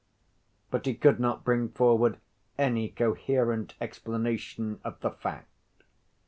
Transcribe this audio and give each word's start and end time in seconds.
But 0.71 0.87
he 0.87 0.95
could 0.95 1.19
not 1.19 1.43
bring 1.43 1.69
forward 1.69 2.17
any 2.57 2.89
coherent 2.89 3.75
explanation 3.79 4.79
of 4.83 4.99
the 5.01 5.11
fact. 5.11 5.47